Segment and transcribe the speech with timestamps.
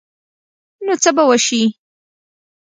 [0.85, 1.63] نو څه به وشي؟